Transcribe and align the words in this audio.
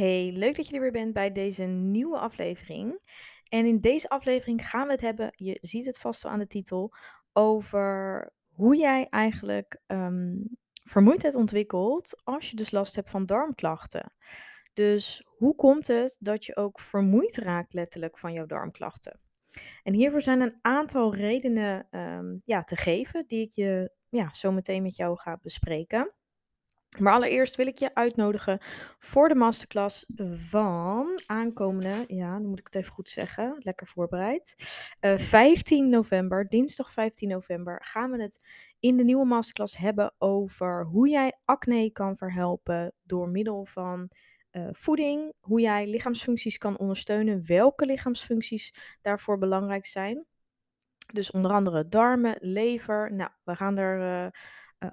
Hey, 0.00 0.32
leuk 0.32 0.56
dat 0.56 0.68
je 0.68 0.74
er 0.74 0.80
weer 0.80 0.92
bent 0.92 1.12
bij 1.12 1.32
deze 1.32 1.62
nieuwe 1.64 2.18
aflevering. 2.18 3.02
En 3.48 3.66
in 3.66 3.80
deze 3.80 4.08
aflevering 4.08 4.68
gaan 4.68 4.86
we 4.86 4.92
het 4.92 5.00
hebben, 5.00 5.30
je 5.34 5.58
ziet 5.60 5.86
het 5.86 5.98
vast 5.98 6.22
wel 6.22 6.32
aan 6.32 6.38
de 6.38 6.46
titel, 6.46 6.92
over 7.32 8.32
hoe 8.48 8.76
jij 8.76 9.06
eigenlijk 9.10 9.80
ehm, 9.86 10.36
vermoeidheid 10.84 11.34
ontwikkelt 11.34 12.20
als 12.24 12.50
je 12.50 12.56
dus 12.56 12.70
last 12.70 12.94
hebt 12.94 13.10
van 13.10 13.26
darmklachten. 13.26 14.12
Dus 14.72 15.26
hoe 15.26 15.54
komt 15.54 15.86
het 15.86 16.16
dat 16.20 16.44
je 16.44 16.56
ook 16.56 16.80
vermoeid 16.80 17.36
raakt 17.36 17.72
letterlijk 17.72 18.18
van 18.18 18.32
jouw 18.32 18.46
darmklachten? 18.46 19.20
En 19.82 19.94
hiervoor 19.94 20.20
zijn 20.20 20.40
een 20.40 20.58
aantal 20.60 21.14
redenen 21.14 21.86
ehm, 21.90 22.36
ja, 22.44 22.62
te 22.62 22.76
geven 22.76 23.24
die 23.26 23.46
ik 23.46 23.52
je 23.52 23.92
ja, 24.08 24.32
zo 24.32 24.52
meteen 24.52 24.82
met 24.82 24.96
jou 24.96 25.18
ga 25.18 25.38
bespreken. 25.42 26.14
Maar 26.98 27.12
allereerst 27.12 27.56
wil 27.56 27.66
ik 27.66 27.78
je 27.78 27.94
uitnodigen 27.94 28.58
voor 28.98 29.28
de 29.28 29.34
masterclass 29.34 30.04
van 30.32 31.20
aankomende, 31.26 32.04
ja, 32.06 32.32
dan 32.32 32.46
moet 32.46 32.58
ik 32.58 32.64
het 32.64 32.74
even 32.74 32.92
goed 32.92 33.08
zeggen, 33.08 33.56
lekker 33.58 33.86
voorbereid. 33.86 34.54
Uh, 35.04 35.18
15 35.18 35.88
november, 35.88 36.48
dinsdag 36.48 36.92
15 36.92 37.28
november, 37.28 37.82
gaan 37.84 38.10
we 38.10 38.22
het 38.22 38.40
in 38.80 38.96
de 38.96 39.04
nieuwe 39.04 39.24
masterclass 39.24 39.76
hebben 39.76 40.14
over 40.18 40.84
hoe 40.84 41.08
jij 41.08 41.38
acne 41.44 41.90
kan 41.92 42.16
verhelpen 42.16 42.92
door 43.02 43.28
middel 43.28 43.64
van 43.64 44.10
uh, 44.52 44.68
voeding, 44.70 45.32
hoe 45.40 45.60
jij 45.60 45.86
lichaamsfuncties 45.86 46.58
kan 46.58 46.78
ondersteunen, 46.78 47.46
welke 47.46 47.86
lichaamsfuncties 47.86 48.74
daarvoor 49.02 49.38
belangrijk 49.38 49.86
zijn. 49.86 50.26
Dus 51.12 51.30
onder 51.30 51.50
andere 51.50 51.88
darmen, 51.88 52.36
lever. 52.38 53.12
Nou, 53.12 53.30
we 53.44 53.56
gaan 53.56 53.78
er 53.78 54.24
uh, 54.24 54.30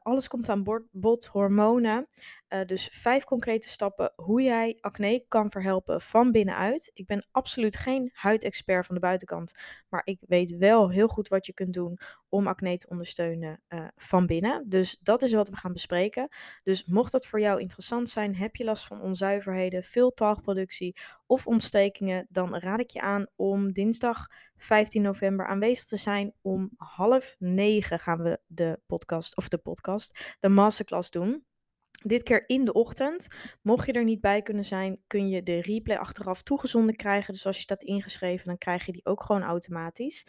alles 0.04 0.28
komt 0.28 0.50
aan 0.50 0.64
bod, 0.92 1.26
hormonen. 1.26 2.08
Uh, 2.50 2.62
dus 2.66 2.90
vijf 2.92 3.24
concrete 3.24 3.70
stappen 3.70 4.14
hoe 4.16 4.42
jij 4.42 4.78
acne 4.80 5.26
kan 5.28 5.52
verhelpen 5.52 6.02
van 6.02 6.32
binnenuit. 6.32 6.92
Ik 6.94 7.06
ben 7.06 7.28
absoluut 7.32 7.78
geen 7.78 8.10
huidexpert 8.14 8.86
van 8.86 8.96
de 8.96 9.02
buitenkant, 9.02 9.60
maar 9.90 10.02
ik 10.04 10.20
weet 10.28 10.58
wel 10.58 10.90
heel 10.90 11.08
goed 11.08 11.28
wat 11.28 11.46
je 11.46 11.54
kunt 11.54 11.74
doen 11.74 12.00
om 12.30 12.48
acne 12.48 12.78
te 12.78 12.90
ondersteunen 12.90 13.62
uh, 13.70 13.88
van 13.96 14.26
binnen. 14.26 14.70
Dus 14.70 14.98
dat 15.02 15.22
is 15.22 15.34
wat 15.34 15.50
we 15.50 15.56
gaan 15.56 15.74
bespreken. 15.74 16.28
Dus 16.64 16.86
mocht 16.86 17.12
dat 17.12 17.26
voor 17.26 17.40
jou 17.40 17.60
interessant 17.60 18.10
zijn, 18.10 18.36
heb 18.36 18.56
je 18.56 18.64
last 18.64 18.88
van 18.88 19.02
onzuiverheden, 19.02 19.84
veel 19.84 20.14
talgproductie 20.14 20.96
of 21.26 21.48
ontstekingen, 21.48 22.26
dan 22.30 22.56
raad 22.56 22.80
ik 22.80 22.90
je 22.90 23.02
aan 23.02 23.28
om 23.36 23.74
dinsdag 23.74 24.28
15 24.56 25.02
november 25.02 25.48
aanwezig 25.48 25.86
te 25.86 25.98
zijn. 25.98 26.34
Om 26.42 26.70
half 26.78 27.36
negen 27.40 28.00
gaan 28.00 28.24
we 28.24 28.40
de 28.46 28.80
podcast, 28.86 29.38
of 29.38 29.48
de 29.48 29.58
podcast, 29.58 30.36
de 30.40 30.50
masterclass 30.50 31.12
doen. 31.12 31.46
Dit 32.04 32.24
keer 32.24 32.44
in 32.50 32.66
de 32.66 32.74
ochtend. 32.74 33.28
Mocht 33.62 33.86
je 33.86 33.92
er 33.92 34.04
niet 34.04 34.22
bij 34.22 34.42
kunnen 34.42 34.66
zijn, 34.66 35.00
kun 35.08 35.30
je 35.30 35.44
de 35.44 35.62
replay 35.62 35.98
achteraf 35.98 36.42
toegezonden 36.42 36.96
krijgen. 36.96 37.34
Dus 37.34 37.46
als 37.46 37.60
je 37.60 37.66
dat 37.66 37.84
ingeschreven, 37.84 38.48
dan 38.48 38.58
krijg 38.58 38.86
je 38.86 38.92
die 38.92 39.06
ook 39.06 39.24
gewoon 39.24 39.44
automatisch. 39.44 40.26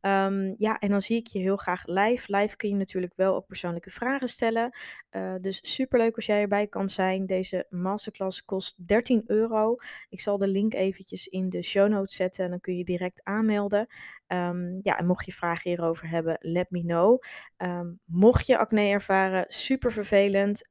Um, 0.00 0.54
ja, 0.58 0.78
en 0.78 0.90
dan 0.90 1.00
zie 1.00 1.16
ik 1.16 1.26
je 1.26 1.38
heel 1.38 1.56
graag 1.56 1.86
live. 1.86 2.36
Live 2.36 2.56
kun 2.56 2.68
je 2.68 2.74
natuurlijk 2.74 3.12
wel 3.16 3.34
ook 3.34 3.46
persoonlijke 3.46 3.90
vragen 3.90 4.28
stellen. 4.28 4.78
Uh, 5.10 5.34
dus 5.40 5.74
superleuk 5.74 6.16
als 6.16 6.26
jij 6.26 6.40
erbij 6.40 6.66
kan 6.66 6.88
zijn. 6.88 7.26
Deze 7.26 7.66
masterclass 7.70 8.44
kost 8.44 8.86
13 8.86 9.22
euro. 9.26 9.76
Ik 10.08 10.20
zal 10.20 10.38
de 10.38 10.48
link 10.48 10.74
eventjes 10.74 11.26
in 11.26 11.48
de 11.48 11.62
show 11.62 11.88
notes 11.88 12.16
zetten 12.16 12.44
en 12.44 12.50
dan 12.50 12.60
kun 12.60 12.76
je 12.76 12.84
direct 12.84 13.24
aanmelden. 13.24 13.86
Um, 14.26 14.80
ja, 14.82 14.98
en 14.98 15.06
mocht 15.06 15.26
je 15.26 15.32
vragen 15.32 15.70
hierover 15.70 16.08
hebben, 16.08 16.38
let 16.40 16.70
me 16.70 16.80
know. 16.80 17.22
Um, 17.58 18.00
mocht 18.04 18.46
je 18.46 18.58
acne 18.58 18.80
ervaren, 18.80 19.44
super 19.48 19.92
vervelend 19.92 20.68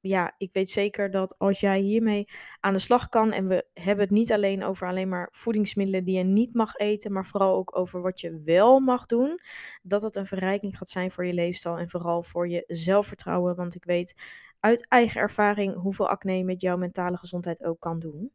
ja, 0.00 0.34
ik 0.38 0.52
weet 0.52 0.70
zeker 0.70 1.10
dat 1.10 1.38
als 1.38 1.60
jij 1.60 1.80
hiermee 1.80 2.28
aan 2.60 2.72
de 2.72 2.78
slag 2.78 3.08
kan, 3.08 3.32
en 3.32 3.48
we 3.48 3.66
hebben 3.74 4.04
het 4.04 4.14
niet 4.14 4.32
alleen 4.32 4.64
over 4.64 4.86
alleen 4.88 5.08
maar 5.08 5.28
voedingsmiddelen 5.32 6.04
die 6.04 6.16
je 6.16 6.24
niet 6.24 6.54
mag 6.54 6.74
eten, 6.76 7.12
maar 7.12 7.26
vooral 7.26 7.54
ook 7.56 7.76
over 7.76 8.00
wat 8.02 8.20
je 8.20 8.40
wel 8.44 8.80
mag 8.80 9.06
doen, 9.06 9.40
dat 9.82 10.02
het 10.02 10.16
een 10.16 10.26
verrijking 10.26 10.76
gaat 10.76 10.88
zijn 10.88 11.10
voor 11.10 11.26
je 11.26 11.32
leefstijl 11.32 11.78
en 11.78 11.90
vooral 11.90 12.22
voor 12.22 12.48
je 12.48 12.64
zelfvertrouwen. 12.66 13.56
Want 13.56 13.74
ik 13.74 13.84
weet 13.84 14.14
uit 14.60 14.88
eigen 14.88 15.20
ervaring 15.20 15.74
hoeveel 15.74 16.08
acne 16.08 16.44
met 16.44 16.60
jouw 16.60 16.76
mentale 16.76 17.16
gezondheid 17.16 17.64
ook 17.64 17.80
kan 17.80 17.98
doen. 17.98 18.32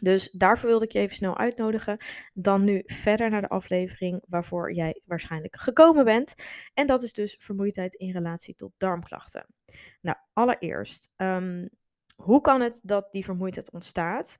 Dus 0.00 0.30
daarvoor 0.30 0.68
wilde 0.68 0.84
ik 0.84 0.92
je 0.92 0.98
even 0.98 1.16
snel 1.16 1.38
uitnodigen. 1.38 1.98
Dan 2.34 2.64
nu 2.64 2.82
verder 2.84 3.30
naar 3.30 3.40
de 3.40 3.48
aflevering 3.48 4.24
waarvoor 4.28 4.72
jij 4.72 5.02
waarschijnlijk 5.06 5.56
gekomen 5.56 6.04
bent. 6.04 6.34
En 6.74 6.86
dat 6.86 7.02
is 7.02 7.12
dus 7.12 7.36
vermoeidheid 7.38 7.94
in 7.94 8.12
relatie 8.12 8.54
tot 8.54 8.72
darmklachten. 8.76 9.46
Nou, 10.00 10.16
allereerst, 10.32 11.12
um, 11.16 11.68
hoe 12.16 12.40
kan 12.40 12.60
het 12.60 12.80
dat 12.82 13.12
die 13.12 13.24
vermoeidheid 13.24 13.70
ontstaat? 13.70 14.38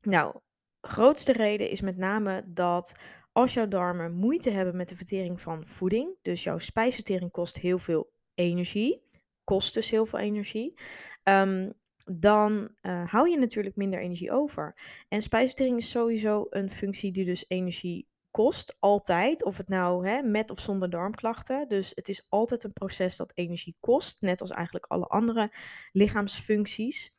Nou, 0.00 0.40
grootste 0.80 1.32
reden 1.32 1.70
is 1.70 1.80
met 1.80 1.96
name 1.96 2.44
dat 2.46 2.92
als 3.32 3.54
jouw 3.54 3.68
darmen 3.68 4.12
moeite 4.12 4.50
hebben 4.50 4.76
met 4.76 4.88
de 4.88 4.96
vertering 4.96 5.40
van 5.40 5.66
voeding, 5.66 6.16
dus 6.22 6.42
jouw 6.42 6.58
spijsvertering 6.58 7.30
kost 7.30 7.58
heel 7.58 7.78
veel 7.78 8.12
energie, 8.34 9.02
kost 9.44 9.74
dus 9.74 9.90
heel 9.90 10.06
veel 10.06 10.18
energie. 10.18 10.78
Um, 11.22 11.72
dan 12.04 12.68
uh, 12.82 13.10
hou 13.10 13.30
je 13.30 13.38
natuurlijk 13.38 13.76
minder 13.76 14.00
energie 14.00 14.32
over. 14.32 14.76
En 15.08 15.22
spijsvertering 15.22 15.78
is 15.78 15.90
sowieso 15.90 16.46
een 16.50 16.70
functie 16.70 17.12
die 17.12 17.24
dus 17.24 17.44
energie 17.48 18.06
kost, 18.30 18.76
altijd. 18.78 19.44
Of 19.44 19.56
het 19.56 19.68
nou 19.68 20.08
hè, 20.08 20.22
met 20.22 20.50
of 20.50 20.60
zonder 20.60 20.90
darmklachten. 20.90 21.68
Dus 21.68 21.92
het 21.94 22.08
is 22.08 22.26
altijd 22.28 22.64
een 22.64 22.72
proces 22.72 23.16
dat 23.16 23.32
energie 23.34 23.76
kost, 23.80 24.20
net 24.20 24.40
als 24.40 24.50
eigenlijk 24.50 24.86
alle 24.86 25.06
andere 25.06 25.52
lichaamsfuncties. 25.92 27.12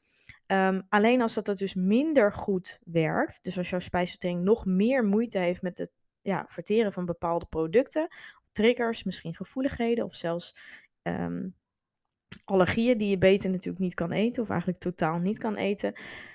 Um, 0.47 0.85
alleen 0.89 1.21
als 1.21 1.33
dat, 1.33 1.45
dat 1.45 1.57
dus 1.57 1.73
minder 1.73 2.33
goed 2.33 2.79
werkt, 2.83 3.43
dus 3.43 3.57
als 3.57 3.69
jouw 3.69 3.79
spijsvertering 3.79 4.43
nog 4.43 4.65
meer 4.65 5.03
moeite 5.03 5.37
heeft 5.37 5.61
met 5.61 5.77
het 5.77 5.91
ja, 6.21 6.45
verteren 6.47 6.93
van 6.93 7.05
bepaalde 7.05 7.45
producten, 7.45 8.07
triggers, 8.51 9.03
misschien 9.03 9.35
gevoeligheden 9.35 10.05
of 10.05 10.15
zelfs 10.15 10.55
um, 11.01 11.55
allergieën 12.43 12.97
die 12.97 13.09
je 13.09 13.17
beter 13.17 13.49
natuurlijk 13.49 13.83
niet 13.83 13.93
kan 13.93 14.11
eten, 14.11 14.43
of 14.43 14.49
eigenlijk 14.49 14.79
totaal 14.79 15.19
niet 15.19 15.37
kan 15.37 15.55
eten. 15.55 15.93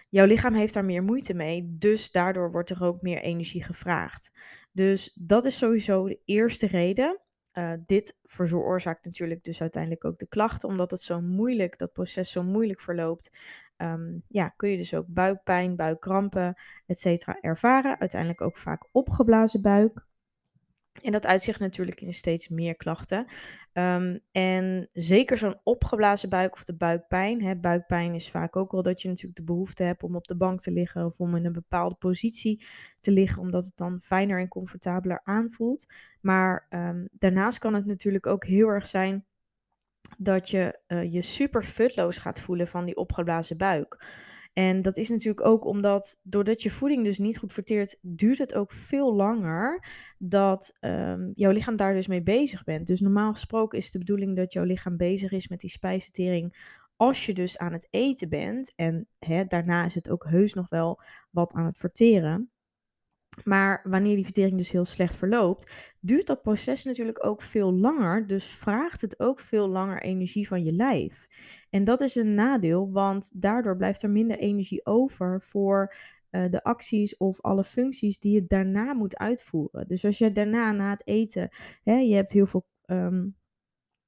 Jouw 0.09 0.27
lichaam 0.27 0.55
heeft 0.55 0.75
daar 0.75 0.85
meer 0.85 1.03
moeite 1.03 1.35
mee, 1.35 1.77
dus 1.79 2.11
daardoor 2.11 2.51
wordt 2.51 2.71
er 2.71 2.85
ook 2.85 3.03
meer 3.03 3.21
energie 3.21 3.65
gevraagd. 3.65 4.33
Dus 4.73 5.17
dat 5.21 5.45
is 5.45 5.59
sowieso 5.59 6.09
de 6.09 6.21
eerste 6.25 6.67
reden. 6.67 7.21
Uh, 7.53 7.73
dit 7.87 8.17
veroorzaakt 8.25 9.05
natuurlijk 9.05 9.45
dus 9.45 9.61
uiteindelijk 9.61 10.05
ook 10.05 10.19
de 10.19 10.29
klachten, 10.29 10.69
omdat 10.69 10.91
het 10.91 11.03
zo 11.03 11.21
moeilijk, 11.21 11.79
dat 11.79 11.93
proces 11.93 12.33
zo 12.33 12.43
moeilijk 12.43 12.81
verloopt. 12.81 13.39
Um, 13.77 14.23
ja, 14.29 14.49
kun 14.49 14.71
je 14.71 14.77
dus 14.77 14.95
ook 14.95 15.07
buikpijn, 15.09 15.77
buikkrampen, 15.77 16.55
etc. 16.87 17.27
ervaren. 17.41 17.99
Uiteindelijk 18.01 18.41
ook 18.41 18.57
vaak 18.57 18.89
opgeblazen 18.93 19.63
buik. 19.63 20.09
En 21.03 21.13
dat 21.13 21.27
uitzicht 21.27 21.61
natuurlijk 21.61 22.01
in 22.01 22.13
steeds 22.13 22.49
meer 22.49 22.77
klachten. 22.77 23.27
Um, 23.73 24.21
en 24.33 24.89
zeker 24.93 25.39
zo'n 25.39 25.61
opgeblazen 25.63 26.29
buik 26.29 26.53
of 26.53 26.65
de 26.65 26.77
buikpijn. 26.77 27.43
Hè, 27.43 27.57
buikpijn 27.57 28.15
is 28.15 28.31
vaak 28.31 28.57
ook 28.57 28.73
wel 28.73 28.83
dat 28.83 29.03
je 29.03 29.09
natuurlijk 29.09 29.37
de 29.37 29.45
behoefte 29.45 29.83
hebt 29.83 30.03
om 30.03 30.17
op 30.17 30.27
de 30.27 30.37
bank 30.37 30.61
te 30.61 30.71
liggen 30.71 31.05
of 31.05 31.21
om 31.21 31.37
in 31.37 31.45
een 31.45 31.53
bepaalde 31.53 31.95
positie 31.95 32.65
te 32.99 33.11
liggen, 33.11 33.43
omdat 33.43 33.65
het 33.65 33.77
dan 33.77 34.01
fijner 34.01 34.41
en 34.41 34.49
comfortabeler 34.49 35.21
aanvoelt. 35.25 35.93
Maar 36.21 36.67
um, 36.71 37.09
daarnaast 37.13 37.59
kan 37.59 37.75
het 37.75 37.87
natuurlijk 37.87 38.27
ook 38.27 38.45
heel 38.45 38.69
erg 38.69 38.87
zijn 38.87 39.25
dat 40.19 40.51
je 40.51 40.81
uh, 40.89 41.13
je 41.13 41.23
super 41.23 41.65
futloos 41.65 42.19
gaat 42.19 42.41
voelen 42.41 42.69
van 42.69 42.85
die 42.85 42.97
opgeblazen 42.97 43.57
buik. 43.57 44.05
En 44.53 44.83
dat 44.83 44.97
is 44.97 45.09
natuurlijk 45.09 45.47
ook 45.47 45.65
omdat, 45.65 46.19
doordat 46.23 46.63
je 46.63 46.71
voeding 46.71 47.05
dus 47.05 47.19
niet 47.19 47.39
goed 47.39 47.53
verteert, 47.53 47.99
duurt 48.01 48.39
het 48.39 48.55
ook 48.55 48.73
veel 48.73 49.15
langer 49.15 49.85
dat 50.19 50.77
um, 50.81 51.33
jouw 51.35 51.51
lichaam 51.51 51.77
daar 51.77 51.95
dus 51.95 52.07
mee 52.07 52.23
bezig 52.23 52.65
bent. 52.65 52.87
Dus 52.87 53.01
normaal 53.01 53.33
gesproken 53.33 53.79
is 53.79 53.91
de 53.91 53.99
bedoeling 53.99 54.37
dat 54.37 54.53
jouw 54.53 54.65
lichaam 54.65 54.97
bezig 54.97 55.33
is 55.33 55.49
met 55.49 55.61
die 55.61 55.71
spijsvertering 55.71 56.79
als 56.97 57.27
je 57.27 57.33
dus 57.33 57.59
aan 57.59 57.73
het 57.73 57.89
eten 57.91 58.29
bent. 58.29 58.73
En 58.77 59.09
hè, 59.19 59.45
daarna 59.45 59.85
is 59.85 59.95
het 59.95 60.11
ook 60.11 60.25
heus 60.29 60.55
nog 60.55 60.69
wel 60.69 61.01
wat 61.31 61.53
aan 61.53 61.65
het 61.65 61.77
verteren. 61.77 62.51
Maar 63.45 63.81
wanneer 63.85 64.15
die 64.15 64.25
vertering 64.25 64.57
dus 64.57 64.71
heel 64.71 64.85
slecht 64.85 65.17
verloopt, 65.17 65.73
duurt 66.01 66.27
dat 66.27 66.43
proces 66.43 66.85
natuurlijk 66.85 67.27
ook 67.27 67.43
veel 67.43 67.75
langer. 67.75 68.27
Dus 68.27 68.51
vraagt 68.51 69.01
het 69.01 69.21
ook 69.21 69.41
veel 69.41 69.69
langer 69.69 70.03
energie 70.03 70.49
van 70.49 70.65
je 70.65 70.73
lijf. 70.73 71.27
En 71.71 71.85
dat 71.85 72.01
is 72.01 72.15
een 72.15 72.35
nadeel, 72.35 72.91
want 72.93 73.43
daardoor 73.43 73.77
blijft 73.77 74.03
er 74.03 74.11
minder 74.11 74.39
energie 74.39 74.87
over 74.87 75.43
voor 75.43 75.95
uh, 76.31 76.49
de 76.49 76.63
acties 76.63 77.17
of 77.17 77.41
alle 77.41 77.65
functies 77.65 78.19
die 78.19 78.35
je 78.35 78.47
daarna 78.47 78.93
moet 78.93 79.17
uitvoeren. 79.17 79.89
Dus 79.89 80.05
als 80.05 80.19
je 80.19 80.33
daarna 80.33 80.73
na 80.73 80.91
het 80.91 81.07
eten, 81.07 81.49
hè, 81.83 81.95
je 81.95 82.15
hebt 82.15 82.33
heel 82.33 82.47
veel. 82.47 82.67
Um, 82.87 83.39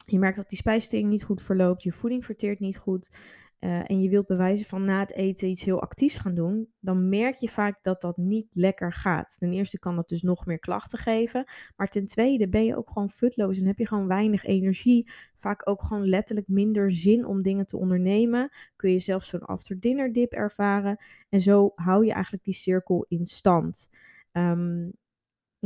je 0.07 0.19
merkt 0.19 0.37
dat 0.37 0.49
die 0.49 0.59
spijsvertering 0.59 1.11
niet 1.11 1.25
goed 1.25 1.43
verloopt, 1.43 1.83
je 1.83 1.93
voeding 1.93 2.25
verteert 2.25 2.61
niet 2.61 2.79
goed. 2.79 3.19
Eh, 3.63 3.91
en 3.91 4.01
je 4.01 4.09
wilt 4.09 4.27
bewijzen 4.27 4.67
van 4.67 4.83
na 4.83 4.99
het 4.99 5.13
eten 5.13 5.49
iets 5.49 5.65
heel 5.65 5.81
actiefs 5.81 6.17
gaan 6.17 6.35
doen, 6.35 6.69
dan 6.81 7.09
merk 7.09 7.35
je 7.35 7.49
vaak 7.49 7.83
dat 7.83 8.01
dat 8.01 8.17
niet 8.17 8.47
lekker 8.51 8.93
gaat. 8.93 9.37
Ten 9.39 9.53
eerste 9.53 9.79
kan 9.79 9.97
dat 9.97 10.09
dus 10.09 10.23
nog 10.23 10.47
meer 10.47 10.59
klachten 10.59 10.99
geven, 10.99 11.45
maar 11.77 11.89
ten 11.89 12.07
tweede 12.07 12.49
ben 12.49 12.65
je 12.65 12.77
ook 12.77 12.91
gewoon 12.91 13.11
futloos 13.11 13.59
en 13.59 13.67
heb 13.67 13.79
je 13.79 13.87
gewoon 13.87 14.07
weinig 14.07 14.45
energie, 14.45 15.11
vaak 15.37 15.69
ook 15.69 15.83
gewoon 15.83 16.09
letterlijk 16.09 16.49
minder 16.49 16.91
zin 16.91 17.27
om 17.27 17.43
dingen 17.43 17.67
te 17.67 17.77
ondernemen. 17.77 18.51
Kun 18.77 18.91
je 18.91 18.99
zelfs 18.99 19.29
zo'n 19.29 19.45
after 19.45 19.81
dinner 19.81 20.13
dip 20.13 20.33
ervaren 20.33 21.05
en 21.29 21.41
zo 21.41 21.73
hou 21.75 22.07
je 22.07 22.13
eigenlijk 22.13 22.45
die 22.45 22.55
cirkel 22.55 23.05
in 23.09 23.27
stand. 23.27 23.89
Um, 24.33 24.93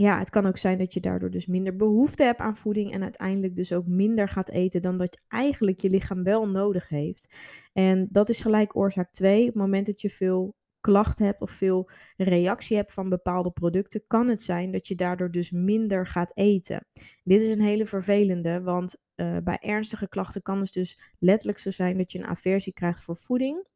ja, 0.00 0.19
het 0.19 0.31
kan 0.31 0.46
ook 0.46 0.56
zijn 0.56 0.78
dat 0.78 0.93
je 0.93 1.00
daardoor 1.00 1.31
dus 1.31 1.46
minder 1.46 1.76
behoefte 1.76 2.22
hebt 2.22 2.40
aan 2.40 2.56
voeding 2.56 2.93
en 2.93 3.02
uiteindelijk 3.02 3.56
dus 3.56 3.72
ook 3.72 3.87
minder 3.87 4.28
gaat 4.28 4.50
eten 4.50 4.82
dan 4.82 4.96
dat 4.96 5.14
je 5.14 5.37
eigenlijk 5.37 5.81
je 5.81 5.90
lichaam 5.90 6.22
wel 6.22 6.46
nodig 6.46 6.88
heeft. 6.88 7.34
En 7.72 8.08
dat 8.10 8.28
is 8.28 8.40
gelijk 8.40 8.76
oorzaak 8.76 9.12
2. 9.12 9.40
Op 9.40 9.46
het 9.46 9.54
moment 9.54 9.87
dat 9.87 10.00
je 10.00 10.10
veel 10.10 10.54
klachten 10.81 11.25
hebt 11.25 11.40
of 11.40 11.50
veel 11.50 11.90
reactie 12.16 12.76
hebt 12.76 12.93
van 12.93 13.08
bepaalde 13.08 13.50
producten, 13.50 14.04
kan 14.06 14.28
het 14.28 14.40
zijn 14.40 14.70
dat 14.70 14.87
je 14.87 14.94
daardoor 14.94 15.31
dus 15.31 15.50
minder 15.50 16.06
gaat 16.06 16.37
eten. 16.37 16.87
Dit 17.22 17.42
is 17.42 17.54
een 17.54 17.62
hele 17.62 17.87
vervelende, 17.87 18.62
want 18.62 18.96
uh, 19.16 19.37
bij 19.44 19.58
ernstige 19.58 20.08
klachten 20.08 20.42
kan 20.42 20.60
het 20.60 20.72
dus 20.72 21.12
letterlijk 21.19 21.58
zo 21.58 21.70
zijn 21.70 21.96
dat 21.96 22.12
je 22.12 22.19
een 22.19 22.26
aversie 22.26 22.72
krijgt 22.72 23.02
voor 23.02 23.16
voeding. 23.16 23.66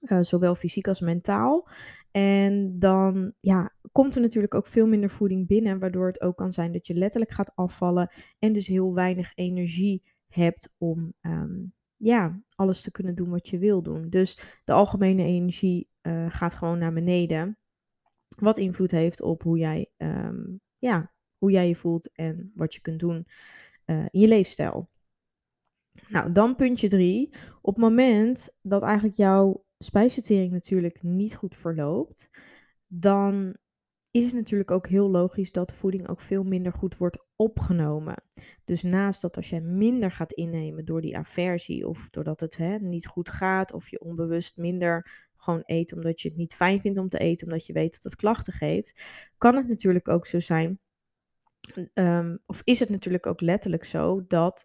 Uh, 0.00 0.20
zowel 0.20 0.54
fysiek 0.54 0.88
als 0.88 1.00
mentaal. 1.00 1.68
En 2.10 2.78
dan 2.78 3.32
ja, 3.40 3.74
komt 3.92 4.14
er 4.14 4.20
natuurlijk 4.20 4.54
ook 4.54 4.66
veel 4.66 4.86
minder 4.86 5.10
voeding 5.10 5.46
binnen, 5.46 5.78
waardoor 5.78 6.06
het 6.06 6.20
ook 6.20 6.36
kan 6.36 6.52
zijn 6.52 6.72
dat 6.72 6.86
je 6.86 6.94
letterlijk 6.94 7.32
gaat 7.32 7.52
afvallen 7.54 8.12
en 8.38 8.52
dus 8.52 8.66
heel 8.66 8.94
weinig 8.94 9.32
energie 9.34 10.02
hebt 10.26 10.74
om 10.78 11.14
um, 11.20 11.74
ja, 11.96 12.42
alles 12.54 12.82
te 12.82 12.90
kunnen 12.90 13.14
doen 13.14 13.30
wat 13.30 13.48
je 13.48 13.58
wil 13.58 13.82
doen. 13.82 14.08
Dus 14.08 14.60
de 14.64 14.72
algemene 14.72 15.22
energie 15.22 15.88
uh, 16.02 16.30
gaat 16.30 16.54
gewoon 16.54 16.78
naar 16.78 16.92
beneden, 16.92 17.58
wat 18.38 18.58
invloed 18.58 18.90
heeft 18.90 19.22
op 19.22 19.42
hoe 19.42 19.58
jij, 19.58 19.90
um, 19.96 20.60
ja, 20.78 21.12
hoe 21.38 21.50
jij 21.50 21.68
je 21.68 21.76
voelt 21.76 22.12
en 22.12 22.52
wat 22.54 22.74
je 22.74 22.80
kunt 22.80 23.00
doen 23.00 23.26
uh, 23.86 24.04
in 24.10 24.20
je 24.20 24.28
leefstijl. 24.28 24.88
Nou, 26.08 26.32
dan 26.32 26.54
puntje 26.54 26.88
drie. 26.88 27.34
Op 27.60 27.74
het 27.74 27.84
moment 27.84 28.56
dat 28.62 28.82
eigenlijk 28.82 29.16
jouw 29.16 29.65
spijsvertering 29.78 30.52
natuurlijk 30.52 31.02
niet 31.02 31.36
goed 31.36 31.56
verloopt, 31.56 32.30
dan 32.86 33.56
is 34.10 34.24
het 34.24 34.34
natuurlijk 34.34 34.70
ook 34.70 34.86
heel 34.86 35.10
logisch 35.10 35.52
dat 35.52 35.72
voeding 35.72 36.08
ook 36.08 36.20
veel 36.20 36.42
minder 36.42 36.72
goed 36.72 36.96
wordt 36.96 37.24
opgenomen. 37.36 38.22
Dus 38.64 38.82
naast 38.82 39.22
dat 39.22 39.36
als 39.36 39.48
jij 39.50 39.60
minder 39.60 40.12
gaat 40.12 40.32
innemen 40.32 40.84
door 40.84 41.00
die 41.00 41.16
aversie 41.16 41.88
of 41.88 42.10
doordat 42.10 42.40
het 42.40 42.56
hè, 42.56 42.78
niet 42.78 43.06
goed 43.06 43.28
gaat 43.28 43.72
of 43.72 43.88
je 43.88 44.00
onbewust 44.00 44.56
minder 44.56 45.26
gewoon 45.34 45.62
eet 45.64 45.92
omdat 45.92 46.20
je 46.20 46.28
het 46.28 46.36
niet 46.36 46.54
fijn 46.54 46.80
vindt 46.80 46.98
om 46.98 47.08
te 47.08 47.18
eten, 47.18 47.46
omdat 47.46 47.66
je 47.66 47.72
weet 47.72 47.92
dat 47.92 48.02
het 48.02 48.16
klachten 48.16 48.52
geeft, 48.52 49.02
kan 49.38 49.56
het 49.56 49.66
natuurlijk 49.66 50.08
ook 50.08 50.26
zo 50.26 50.40
zijn, 50.40 50.80
um, 51.94 52.38
of 52.46 52.60
is 52.64 52.80
het 52.80 52.88
natuurlijk 52.88 53.26
ook 53.26 53.40
letterlijk 53.40 53.84
zo 53.84 54.24
dat 54.26 54.64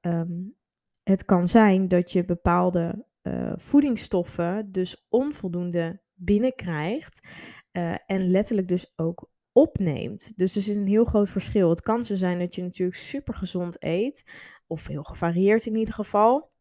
um, 0.00 0.56
het 1.02 1.24
kan 1.24 1.48
zijn 1.48 1.88
dat 1.88 2.12
je 2.12 2.24
bepaalde 2.24 3.06
uh, 3.28 3.52
voedingsstoffen 3.56 4.72
dus 4.72 5.06
onvoldoende 5.08 6.00
binnenkrijgt 6.14 7.28
uh, 7.72 7.94
en 8.06 8.30
letterlijk 8.30 8.68
dus 8.68 8.92
ook 8.96 9.30
opneemt. 9.52 10.32
Dus 10.36 10.56
er 10.56 10.62
zit 10.62 10.76
een 10.76 10.86
heel 10.86 11.04
groot 11.04 11.28
verschil. 11.28 11.70
Het 11.70 11.80
kan 11.80 12.04
zo 12.04 12.14
zijn 12.14 12.38
dat 12.38 12.54
je 12.54 12.62
natuurlijk 12.62 12.98
super 12.98 13.34
gezond 13.34 13.84
eet, 13.84 14.30
of 14.66 14.86
heel 14.86 15.02
gevarieerd 15.02 15.66
in 15.66 15.76
ieder 15.76 15.94
geval, 15.94 16.52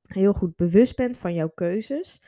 heel 0.00 0.32
goed 0.32 0.56
bewust 0.56 0.96
bent 0.96 1.18
van 1.18 1.34
jouw 1.34 1.48
keuzes. 1.48 2.20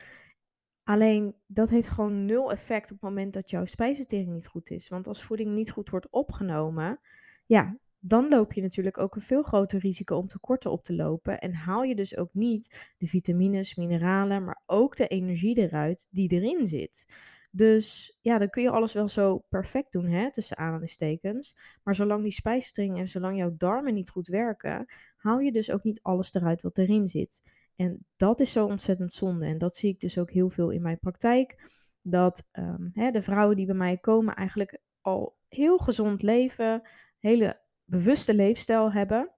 Alleen 0.83 1.35
dat 1.45 1.69
heeft 1.69 1.89
gewoon 1.89 2.25
nul 2.25 2.51
effect 2.51 2.91
op 2.91 3.01
het 3.01 3.09
moment 3.09 3.33
dat 3.33 3.49
jouw 3.49 3.65
spijsvertering 3.65 4.31
niet 4.33 4.47
goed 4.47 4.69
is. 4.69 4.89
Want 4.89 5.07
als 5.07 5.23
voeding 5.23 5.53
niet 5.53 5.71
goed 5.71 5.89
wordt 5.89 6.09
opgenomen, 6.09 6.99
ja, 7.45 7.77
dan 8.07 8.29
loop 8.29 8.53
je 8.53 8.61
natuurlijk 8.61 8.97
ook 8.97 9.15
een 9.15 9.21
veel 9.21 9.43
groter 9.43 9.79
risico 9.79 10.17
om 10.17 10.27
tekorten 10.27 10.71
op 10.71 10.83
te 10.83 10.95
lopen. 10.95 11.39
En 11.39 11.53
haal 11.53 11.83
je 11.83 11.95
dus 11.95 12.17
ook 12.17 12.33
niet 12.33 12.93
de 12.97 13.07
vitamines, 13.07 13.75
mineralen, 13.75 14.43
maar 14.43 14.63
ook 14.65 14.95
de 14.95 15.07
energie 15.07 15.57
eruit 15.57 16.07
die 16.11 16.31
erin 16.31 16.65
zit. 16.65 17.05
Dus 17.51 18.17
ja, 18.21 18.37
dan 18.37 18.49
kun 18.49 18.63
je 18.63 18.69
alles 18.69 18.93
wel 18.93 19.07
zo 19.07 19.37
perfect 19.49 19.91
doen, 19.91 20.05
hè, 20.05 20.31
tussen 20.31 20.57
aanhalingstekens. 20.57 21.57
Maar 21.83 21.95
zolang 21.95 22.21
die 22.21 22.31
spijsvertering 22.31 22.97
en 22.97 23.07
zolang 23.07 23.37
jouw 23.37 23.55
darmen 23.57 23.93
niet 23.93 24.09
goed 24.09 24.27
werken, 24.27 24.85
haal 25.15 25.39
je 25.39 25.51
dus 25.51 25.71
ook 25.71 25.83
niet 25.83 26.01
alles 26.01 26.33
eruit 26.33 26.61
wat 26.61 26.77
erin 26.77 27.07
zit. 27.07 27.41
En 27.75 28.05
dat 28.15 28.39
is 28.39 28.51
zo 28.51 28.65
ontzettend 28.65 29.13
zonde. 29.13 29.45
En 29.45 29.57
dat 29.57 29.75
zie 29.75 29.89
ik 29.89 29.99
dus 29.99 30.17
ook 30.17 30.31
heel 30.31 30.49
veel 30.49 30.69
in 30.69 30.81
mijn 30.81 30.99
praktijk. 30.99 31.71
Dat 32.01 32.47
um, 32.51 32.89
hè, 32.93 33.11
de 33.11 33.21
vrouwen 33.21 33.55
die 33.55 33.65
bij 33.65 33.75
mij 33.75 33.97
komen 33.97 34.35
eigenlijk 34.35 34.79
al 35.01 35.37
heel 35.47 35.77
gezond 35.77 36.21
leven, 36.21 36.81
hele 37.19 37.65
bewuste 37.89 38.33
leefstijl 38.33 38.91
hebben, 38.91 39.31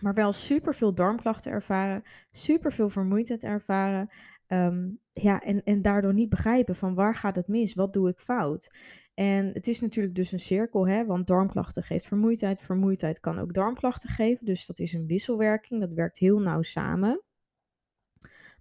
maar 0.00 0.14
wel 0.14 0.32
super 0.32 0.74
veel 0.74 0.94
darmklachten 0.94 1.52
ervaren, 1.52 2.02
super 2.30 2.72
veel 2.72 2.88
vermoeidheid 2.88 3.44
ervaren. 3.44 4.08
Um, 4.48 5.00
ja, 5.12 5.40
en, 5.40 5.62
en 5.64 5.82
daardoor 5.82 6.14
niet 6.14 6.28
begrijpen 6.28 6.74
van 6.74 6.94
waar 6.94 7.14
gaat 7.14 7.36
het 7.36 7.48
mis, 7.48 7.74
wat 7.74 7.92
doe 7.92 8.08
ik 8.08 8.18
fout. 8.18 8.74
En 9.14 9.46
het 9.46 9.66
is 9.66 9.80
natuurlijk 9.80 10.14
dus 10.14 10.32
een 10.32 10.38
cirkel, 10.38 10.88
hè, 10.88 11.04
want 11.04 11.26
darmklachten 11.26 11.82
geeft 11.82 12.06
vermoeidheid, 12.06 12.62
vermoeidheid 12.62 13.20
kan 13.20 13.38
ook 13.38 13.54
darmklachten 13.54 14.10
geven, 14.10 14.46
dus 14.46 14.66
dat 14.66 14.78
is 14.78 14.92
een 14.92 15.06
wisselwerking, 15.06 15.80
dat 15.80 15.92
werkt 15.92 16.18
heel 16.18 16.38
nauw 16.38 16.62
samen. 16.62 17.22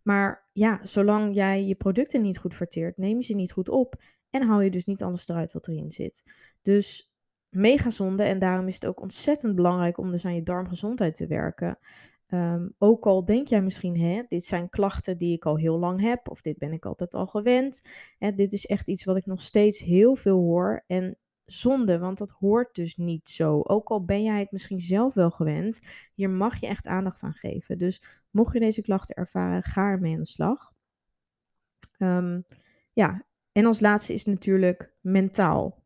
Maar 0.03 0.49
ja, 0.53 0.85
zolang 0.85 1.35
jij 1.35 1.65
je 1.65 1.75
producten 1.75 2.21
niet 2.21 2.37
goed 2.37 2.55
verteert, 2.55 2.97
neem 2.97 3.17
je 3.17 3.23
ze 3.23 3.33
niet 3.33 3.51
goed 3.51 3.69
op 3.69 4.01
en 4.29 4.47
haal 4.47 4.61
je 4.61 4.71
dus 4.71 4.85
niet 4.85 5.03
alles 5.03 5.27
eruit 5.27 5.51
wat 5.51 5.67
erin 5.67 5.91
zit. 5.91 6.33
Dus 6.61 7.10
mega 7.51 7.89
zonde. 7.89 8.23
En 8.23 8.39
daarom 8.39 8.67
is 8.67 8.73
het 8.73 8.85
ook 8.85 9.01
ontzettend 9.01 9.55
belangrijk 9.55 9.97
om 9.97 10.11
dus 10.11 10.25
aan 10.25 10.35
je 10.35 10.43
darmgezondheid 10.43 11.15
te 11.15 11.27
werken. 11.27 11.77
Um, 12.33 12.73
ook 12.77 13.05
al 13.05 13.25
denk 13.25 13.47
jij 13.47 13.61
misschien, 13.61 13.99
hè, 13.99 14.23
dit 14.27 14.43
zijn 14.43 14.69
klachten 14.69 15.17
die 15.17 15.35
ik 15.35 15.45
al 15.45 15.57
heel 15.57 15.79
lang 15.79 16.01
heb, 16.01 16.29
of 16.29 16.41
dit 16.41 16.57
ben 16.57 16.71
ik 16.71 16.85
altijd 16.85 17.13
al 17.13 17.25
gewend. 17.25 17.89
Hè, 18.17 18.33
dit 18.33 18.53
is 18.53 18.65
echt 18.65 18.87
iets 18.89 19.03
wat 19.03 19.17
ik 19.17 19.25
nog 19.25 19.41
steeds 19.41 19.79
heel 19.79 20.15
veel 20.15 20.39
hoor. 20.39 20.83
En 20.87 21.17
zonde, 21.45 21.99
want 21.99 22.17
dat 22.17 22.29
hoort 22.29 22.75
dus 22.75 22.95
niet 22.95 23.29
zo. 23.29 23.61
Ook 23.61 23.89
al 23.89 24.05
ben 24.05 24.23
jij 24.23 24.39
het 24.39 24.51
misschien 24.51 24.79
zelf 24.79 25.13
wel 25.13 25.31
gewend, 25.31 25.79
hier 26.13 26.29
mag 26.29 26.59
je 26.59 26.67
echt 26.67 26.87
aandacht 26.87 27.21
aan 27.21 27.33
geven. 27.33 27.77
Dus 27.77 28.01
mocht 28.29 28.53
je 28.53 28.59
deze 28.59 28.81
klachten 28.81 29.15
ervaren, 29.15 29.63
ga 29.63 29.89
ermee 29.89 30.13
aan 30.13 30.19
de 30.19 30.25
slag. 30.25 30.73
Um, 31.97 32.45
ja, 32.93 33.25
en 33.51 33.65
als 33.65 33.79
laatste 33.79 34.13
is 34.13 34.25
natuurlijk 34.25 34.93
mentaal. 35.01 35.80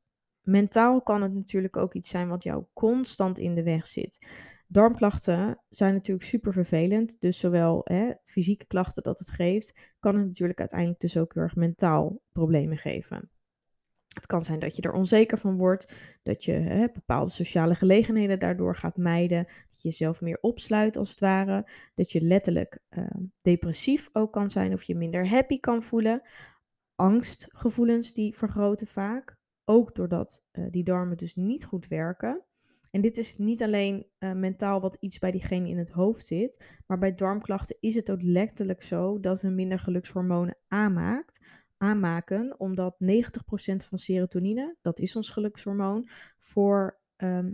Mentaal 0.46 1.02
kan 1.02 1.22
het 1.22 1.34
natuurlijk 1.34 1.78
ook 1.78 1.94
iets 1.94 2.10
zijn 2.10 2.28
wat 2.28 2.44
jou 2.44 2.66
constant 2.74 3.40
in 3.40 3.56
de 3.56 3.64
weg 3.64 3.86
zit. 3.86 4.28
Darmklachten 4.68 5.62
zijn 5.70 5.94
natuurlijk 5.94 6.26
super 6.26 6.54
vervelend. 6.54 7.16
Dus 7.20 7.40
zowel 7.40 7.82
hè, 7.84 8.14
fysieke 8.26 8.68
klachten 8.68 9.04
dat 9.04 9.20
het 9.20 9.32
geeft, 9.32 9.94
kan 10.00 10.16
het 10.16 10.26
natuurlijk 10.26 10.60
uiteindelijk 10.60 11.00
dus 11.00 11.18
ook 11.18 11.34
heel 11.34 11.44
erg 11.44 11.56
mentaal 11.56 12.22
problemen 12.32 12.78
geven. 12.78 13.30
Het 14.14 14.26
kan 14.26 14.42
zijn 14.42 14.60
dat 14.60 14.76
je 14.76 14.82
er 14.82 14.92
onzeker 14.92 15.38
van 15.38 15.58
wordt, 15.58 16.18
dat 16.24 16.44
je 16.44 16.52
hè, 16.52 16.88
bepaalde 16.94 17.32
sociale 17.32 17.76
gelegenheden 17.76 18.40
daardoor 18.40 18.76
gaat 18.76 18.98
mijden, 18.98 19.44
dat 19.44 19.82
je 19.82 19.90
jezelf 19.90 20.22
meer 20.22 20.38
opsluit 20.42 20.98
als 20.98 21.10
het 21.10 21.20
ware, 21.20 21.68
dat 21.94 22.12
je 22.12 22.22
letterlijk 22.22 22.80
uh, 22.90 23.06
depressief 23.42 24.10
ook 24.14 24.34
kan 24.34 24.50
zijn 24.50 24.74
of 24.74 24.84
je 24.84 24.96
minder 24.96 25.30
happy 25.30 25.60
kan 25.60 25.84
voelen. 25.84 26.22
Angstgevoelens 26.96 28.14
die 28.14 28.36
vergroten 28.36 28.88
vaak, 28.88 29.35
ook 29.66 29.96
doordat 29.96 30.46
uh, 30.52 30.66
die 30.70 30.84
darmen 30.84 31.18
dus 31.18 31.36
niet 31.36 31.66
goed 31.66 31.88
werken. 31.88 32.44
En 32.92 33.02
dit 33.02 33.18
is 33.18 33.38
niet 33.38 33.64
alleen 33.64 34.06
uh, 34.20 34.32
mentaal 34.32 34.82
wat 34.82 34.98
iets 35.00 35.20
bij 35.20 35.32
diegene 35.32 35.70
in 35.70 35.78
het 35.78 35.90
hoofd 35.90 36.26
zit, 36.26 36.80
maar 36.88 36.98
bij 36.98 37.16
darmklachten 37.16 37.78
is 37.80 37.96
het 37.96 38.12
ook 38.12 38.22
letterlijk 38.22 38.84
zo 38.84 39.20
dat 39.20 39.42
we 39.42 39.50
minder 39.50 39.80
gelukshormonen 39.80 40.58
aanmaakt, 40.68 41.46
aanmaken, 41.78 42.60
omdat 42.60 42.96
90% 42.96 42.96
van 43.76 43.98
serotonine, 43.98 44.76
dat 44.82 45.00
is 45.00 45.16
ons 45.16 45.30
gelukshormoon, 45.30 46.08
voor 46.38 47.00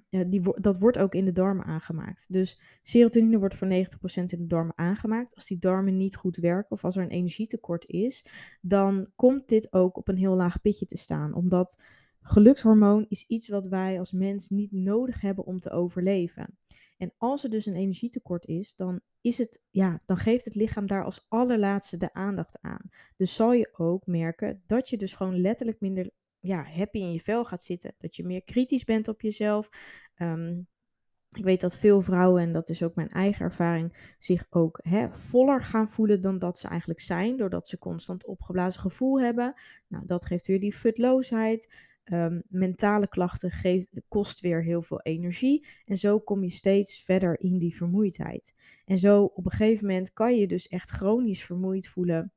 Ja, 0.08 0.24
die, 0.28 0.42
dat 0.62 0.80
wordt 0.80 0.98
ook 0.98 1.14
in 1.14 1.26
de 1.26 1.32
darmen 1.32 1.66
aangemaakt. 1.66 2.34
Dus 2.34 2.60
serotonine 2.84 3.40
wordt 3.40 3.56
voor 3.56 3.68
90% 3.68 3.72
in 4.14 4.26
de 4.26 4.46
darmen 4.48 4.78
aangemaakt. 4.78 5.36
Als 5.36 5.48
die 5.48 5.60
darmen 5.60 5.98
niet 5.98 6.16
goed 6.16 6.38
werken 6.38 6.72
of 6.72 6.84
als 6.84 6.96
er 6.96 7.04
een 7.04 7.10
energietekort 7.10 7.86
is, 7.86 8.26
dan 8.62 9.12
komt 9.16 9.48
dit 9.48 9.74
ook 9.74 9.98
op 9.98 10.08
een 10.08 10.18
heel 10.18 10.36
laag 10.36 10.62
pitje 10.62 10.86
te 10.86 10.98
staan. 10.98 11.34
Omdat 11.34 11.84
Gelukshormoon 12.22 13.06
is 13.08 13.26
iets 13.28 13.48
wat 13.48 13.68
wij 13.68 14.00
als 14.00 14.12
mens 14.12 14.50
niet 14.50 14.72
nodig 14.72 15.22
hebben 15.22 15.46
om 15.46 15.60
te 15.60 15.72
overleven. 15.72 16.58
En 16.98 17.14
als 17.18 17.44
er 17.44 17.50
dus 17.50 17.66
een 17.66 17.76
energietekort 17.76 18.46
is, 18.46 18.76
dan, 18.76 19.02
is 19.22 19.38
het, 19.38 19.64
ja, 19.70 20.02
dan 20.06 20.18
geeft 20.18 20.46
het 20.46 20.56
lichaam 20.56 20.88
daar 20.88 21.04
als 21.04 21.26
allerlaatste 21.28 21.98
de 21.98 22.14
aandacht 22.14 22.62
aan. 22.62 22.90
Dus 23.18 23.36
zal 23.36 23.54
je 23.54 23.70
ook 23.78 24.06
merken 24.06 24.64
dat 24.66 24.90
je 24.90 24.98
dus 24.98 25.14
gewoon 25.14 25.42
letterlijk 25.42 25.80
minder 25.80 26.10
ja, 26.42 26.64
happy 26.64 26.98
in 26.98 27.14
je 27.14 27.22
vel 27.22 27.46
gaat 27.46 27.64
zitten. 27.64 27.94
Dat 27.98 28.16
je 28.16 28.24
meer 28.24 28.44
kritisch 28.44 28.84
bent 28.84 29.08
op 29.08 29.22
jezelf. 29.22 29.70
Um, 30.18 30.68
ik 31.38 31.44
weet 31.44 31.62
dat 31.62 31.78
veel 31.78 32.02
vrouwen, 32.02 32.42
en 32.42 32.52
dat 32.52 32.70
is 32.70 32.84
ook 32.84 32.96
mijn 32.96 33.10
eigen 33.10 33.46
ervaring, 33.46 34.16
zich 34.18 34.46
ook 34.50 34.80
hè, 34.84 35.10
voller 35.10 35.64
gaan 35.64 35.90
voelen 35.90 36.22
dan 36.22 36.40
dat 36.40 36.58
ze 36.58 36.68
eigenlijk 36.68 37.00
zijn, 37.00 37.38
doordat 37.38 37.68
ze 37.68 37.78
constant 37.78 38.26
opgeblazen 38.26 38.82
gevoel 38.82 39.22
hebben. 39.22 39.54
Nou, 39.88 40.06
dat 40.06 40.26
geeft 40.26 40.48
weer 40.48 40.60
die 40.60 40.74
futloosheid. 40.74 41.90
Um, 42.06 42.44
mentale 42.48 43.08
klachten 43.08 43.52
geeft, 43.52 44.02
kost 44.08 44.40
weer 44.40 44.64
heel 44.64 44.82
veel 44.82 45.02
energie. 45.02 45.68
En 45.86 45.98
zo 45.98 46.20
kom 46.20 46.44
je 46.44 46.50
steeds 46.50 47.04
verder 47.04 47.40
in 47.40 47.58
die 47.58 47.76
vermoeidheid. 47.76 48.54
En 48.86 48.98
zo 48.98 49.24
op 49.24 49.46
een 49.46 49.52
gegeven 49.52 49.88
moment 49.88 50.14
kan 50.14 50.36
je 50.36 50.48
dus 50.48 50.68
echt 50.68 50.90
chronisch 50.90 51.44
vermoeid 51.44 51.88
voelen 51.88 52.34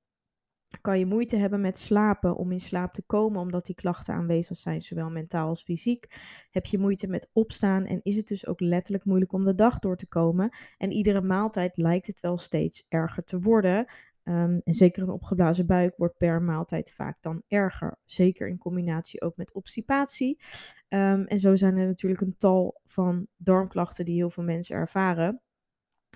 kan 0.81 0.99
je 0.99 1.07
moeite 1.07 1.37
hebben 1.37 1.61
met 1.61 1.79
slapen, 1.79 2.37
om 2.37 2.53
in 2.53 2.61
slaap 2.61 2.93
te 2.93 3.03
komen, 3.03 3.41
omdat 3.41 3.67
die 3.67 3.75
klachten 3.75 4.15
aanwezig 4.15 4.57
zijn, 4.57 4.81
zowel 4.81 5.11
mentaal 5.11 5.49
als 5.49 5.63
fysiek. 5.63 6.07
Heb 6.51 6.67
je 6.67 6.79
moeite 6.79 7.07
met 7.07 7.31
opstaan 7.33 7.85
en 7.85 8.03
is 8.03 8.17
het 8.17 8.27
dus 8.27 8.47
ook 8.47 8.61
letterlijk 8.61 9.05
moeilijk 9.05 9.33
om 9.33 9.45
de 9.45 9.55
dag 9.55 9.79
door 9.79 9.97
te 9.97 10.07
komen. 10.07 10.57
En 10.77 10.93
iedere 10.93 11.23
maaltijd 11.23 11.77
lijkt 11.77 12.07
het 12.07 12.21
wel 12.21 12.37
steeds 12.37 12.87
erger 12.89 13.25
te 13.25 13.39
worden. 13.39 13.87
Um, 14.25 14.61
en 14.65 14.75
zeker 14.75 15.03
een 15.03 15.11
opgeblazen 15.11 15.67
buik 15.67 15.97
wordt 15.97 16.17
per 16.17 16.43
maaltijd 16.43 16.93
vaak 16.93 17.17
dan 17.21 17.43
erger. 17.49 17.99
Zeker 18.05 18.49
in 18.49 18.59
combinatie 18.59 19.23
ook 19.23 19.37
met 19.37 19.55
obstipatie. 19.55 20.39
Um, 20.89 21.25
en 21.25 21.39
zo 21.39 21.55
zijn 21.55 21.77
er 21.77 21.87
natuurlijk 21.87 22.21
een 22.21 22.37
tal 22.37 22.81
van 22.85 23.27
darmklachten 23.37 24.05
die 24.05 24.15
heel 24.15 24.31
veel 24.31 24.45
mensen 24.45 24.77
ervaren. 24.77 25.43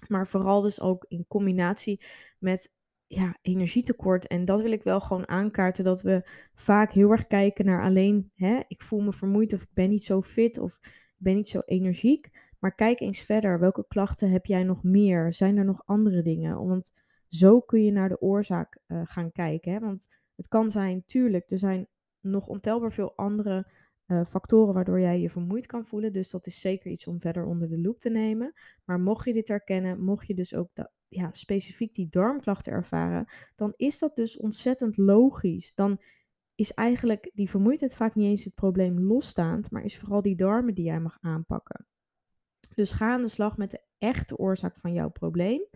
Maar 0.07 0.27
vooral 0.27 0.61
dus 0.61 0.81
ook 0.81 1.05
in 1.09 1.25
combinatie 1.29 2.05
met 2.39 2.73
ja, 3.09 3.37
energietekort. 3.43 4.27
En 4.27 4.45
dat 4.45 4.61
wil 4.61 4.73
ik 4.73 4.83
wel 4.83 5.01
gewoon 5.01 5.29
aankaarten. 5.29 5.85
Dat 5.85 6.03
we 6.03 6.29
vaak 6.55 6.93
heel 6.93 7.11
erg 7.11 7.27
kijken 7.27 7.65
naar 7.65 7.83
alleen, 7.83 8.31
hè, 8.35 8.61
ik 8.67 8.83
voel 8.83 9.01
me 9.01 9.13
vermoeid 9.13 9.53
of 9.53 9.63
ik 9.63 9.73
ben 9.75 9.89
niet 9.89 10.05
zo 10.05 10.23
fit 10.23 10.59
of 10.59 10.79
ik 10.83 11.17
ben 11.19 11.35
niet 11.35 11.49
zo 11.49 11.61
energiek. 11.65 12.31
Maar 12.59 12.75
kijk 12.75 13.01
eens 13.01 13.25
verder. 13.25 13.61
Welke 13.61 13.85
klachten 13.89 14.31
heb 14.31 14.47
jij 14.47 14.63
nog 14.63 14.83
meer? 14.83 15.33
Zijn 15.33 15.57
er 15.57 15.65
nog 15.65 15.83
andere 15.85 16.23
dingen? 16.23 16.67
Want 16.67 16.93
zo 17.29 17.61
kun 17.61 17.83
je 17.83 17.93
naar 17.93 18.09
de 18.09 18.21
oorzaak 18.21 18.79
uh, 18.87 19.01
gaan 19.05 19.33
kijken. 19.33 19.73
Hè? 19.73 19.79
Want 19.79 20.09
het 20.37 20.49
kan 20.49 20.71
zijn, 20.71 21.05
tuurlijk, 21.05 21.51
er 21.51 21.59
zijn 21.59 21.89
nog 22.21 22.47
ontelbaar 22.47 22.93
veel 22.93 23.17
andere 23.17 23.71
uh, 24.09 24.25
factoren 24.25 24.75
waardoor 24.75 25.01
jij 25.01 25.21
je 25.21 25.31
vermoeid 25.31 25.67
kan 25.67 25.85
voelen. 25.85 26.13
Dus 26.13 26.31
dat 26.31 26.47
is 26.47 26.61
zeker 26.61 26.91
iets 26.91 27.07
om 27.07 27.21
verder 27.21 27.47
onder 27.47 27.69
de 27.69 27.81
loep 27.81 27.99
te 27.99 28.11
nemen. 28.11 28.53
Maar 28.85 29.01
mocht 29.01 29.25
je 29.25 29.33
dit 29.33 29.49
herkennen, 29.49 30.05
mocht 30.05 30.27
je 30.27 30.35
dus 30.35 30.55
ook 30.55 30.71
ja, 31.09 31.29
specifiek 31.33 31.95
die 31.95 32.09
darmklachten 32.09 32.73
ervaren, 32.73 33.27
dan 33.55 33.73
is 33.77 33.99
dat 33.99 34.17
dus 34.17 34.39
ontzettend 34.39 34.97
logisch. 34.97 35.75
Dan 35.75 36.01
is 36.55 36.73
eigenlijk 36.73 37.31
die 37.35 37.51
vermoeidheid 37.51 37.95
vaak 37.95 38.15
niet 38.15 38.27
eens 38.27 38.45
het 38.45 38.55
probleem 38.55 39.01
losstaand, 39.01 39.71
maar 39.71 39.83
is 39.83 39.99
vooral 39.99 40.23
die 40.23 40.37
darmen 40.37 40.75
die 40.75 40.85
jij 40.85 41.01
mag 41.01 41.19
aanpakken. 41.21 41.87
Dus 42.75 42.93
ga 42.93 43.13
aan 43.13 43.23
de 43.23 43.29
slag 43.29 43.57
met 43.57 43.71
de 43.71 43.83
echte 43.99 44.37
oorzaak 44.37 44.77
van 44.77 44.93
jouw 44.93 45.09
probleem. 45.09 45.67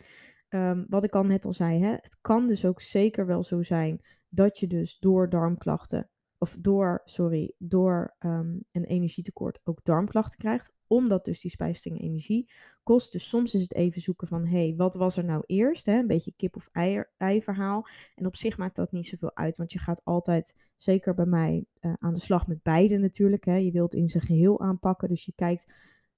Um, 0.49 0.87
wat 0.89 1.05
ik 1.05 1.15
al 1.15 1.25
net 1.25 1.45
al 1.45 1.53
zei, 1.53 1.81
hè, 1.81 1.91
het 1.91 2.19
kan 2.21 2.47
dus 2.47 2.65
ook 2.65 2.81
zeker 2.81 3.27
wel 3.27 3.43
zo 3.43 3.63
zijn 3.63 4.01
dat 4.29 4.59
je 4.59 4.67
dus 4.67 4.99
door 4.99 5.29
darmklachten 5.29 6.11
of 6.43 6.57
door, 6.59 7.01
sorry, 7.05 7.55
door 7.59 8.15
um, 8.19 8.65
een 8.73 8.85
energietekort 8.85 9.61
ook 9.65 9.85
darmklachten 9.85 10.39
krijgt, 10.39 10.73
omdat 10.87 11.25
dus 11.25 11.41
die 11.41 11.51
spijsvertering 11.51 12.03
energie 12.03 12.51
kost. 12.83 13.13
Dus 13.13 13.29
soms 13.29 13.55
is 13.55 13.63
het 13.63 13.75
even 13.75 14.01
zoeken 14.01 14.27
van, 14.27 14.47
hé, 14.47 14.67
hey, 14.67 14.75
wat 14.77 14.95
was 14.95 15.17
er 15.17 15.25
nou 15.25 15.43
eerst? 15.47 15.87
Hè? 15.87 15.99
Een 15.99 16.07
beetje 16.07 16.33
kip 16.37 16.57
of 16.57 16.69
ei, 16.73 17.05
ei 17.17 17.43
verhaal. 17.43 17.87
En 18.15 18.27
op 18.27 18.37
zich 18.37 18.59
maakt 18.59 18.77
dat 18.77 18.93
niet 18.93 19.07
zoveel 19.07 19.37
uit, 19.37 19.57
want 19.57 19.73
je 19.73 19.79
gaat 19.79 20.05
altijd, 20.05 20.55
zeker 20.77 21.15
bij 21.15 21.27
mij, 21.27 21.65
uh, 21.81 21.93
aan 21.99 22.13
de 22.13 22.21
slag 22.21 22.47
met 22.47 22.63
beide 22.63 22.99
natuurlijk. 22.99 23.45
Hè? 23.45 23.57
Je 23.57 23.73
wilt 23.73 23.95
in 23.95 24.09
zijn 24.09 24.25
geheel 24.25 24.61
aanpakken, 24.61 25.09
dus 25.09 25.25
je 25.25 25.33
kijkt 25.35 25.73